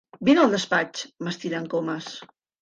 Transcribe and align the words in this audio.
Vine 0.27 0.41
al 0.43 0.53
despatx 0.55 1.03
—m'estira 1.27 1.61
el 1.65 1.69
Comas. 1.75 2.09